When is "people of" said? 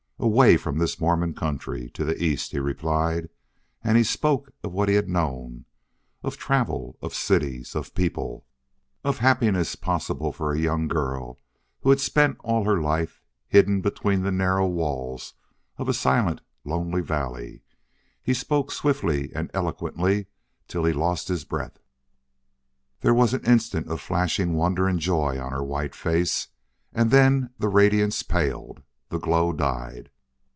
7.95-9.17